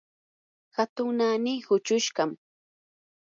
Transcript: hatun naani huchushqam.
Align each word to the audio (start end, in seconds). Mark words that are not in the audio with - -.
hatun 0.77 1.11
naani 1.19 1.53
huchushqam. 1.67 2.29